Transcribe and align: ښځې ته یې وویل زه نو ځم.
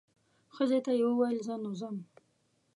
ښځې 0.55 0.79
ته 0.85 0.91
یې 0.99 1.05
وویل 1.07 1.39
زه 1.47 1.55
نو 1.63 1.71
ځم. 1.79 1.97